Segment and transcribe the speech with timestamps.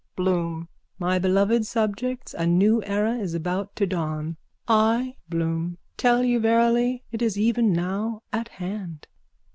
[0.15, 4.35] BLOOM: My beloved subjects, a new era is about to dawn.
[4.67, 9.05] I, Bloom, tell you verily it is even now at hand.